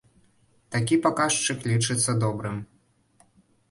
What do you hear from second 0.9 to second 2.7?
паказчык лічыцца добрым.